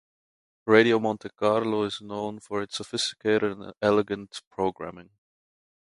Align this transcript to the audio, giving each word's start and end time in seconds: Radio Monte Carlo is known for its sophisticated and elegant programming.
Radio 0.65 0.97
Monte 0.97 1.29
Carlo 1.29 1.83
is 1.83 2.01
known 2.01 2.39
for 2.39 2.63
its 2.63 2.75
sophisticated 2.77 3.51
and 3.51 3.71
elegant 3.83 4.41
programming. 4.49 5.11